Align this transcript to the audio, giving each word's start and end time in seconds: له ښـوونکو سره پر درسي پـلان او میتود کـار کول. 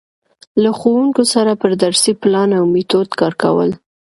له 0.61 0.71
ښـوونکو 0.79 1.21
سره 1.33 1.51
پر 1.61 1.71
درسي 1.83 2.11
پـلان 2.21 2.49
او 2.59 2.63
میتود 2.73 3.09
کـار 3.19 3.33
کول. 3.43 3.69